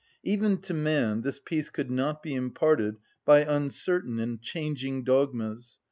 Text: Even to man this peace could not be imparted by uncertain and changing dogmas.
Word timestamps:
Even 0.23 0.57
to 0.57 0.73
man 0.73 1.21
this 1.21 1.39
peace 1.39 1.69
could 1.69 1.91
not 1.91 2.23
be 2.23 2.33
imparted 2.33 2.97
by 3.23 3.41
uncertain 3.43 4.19
and 4.19 4.41
changing 4.41 5.03
dogmas. 5.03 5.77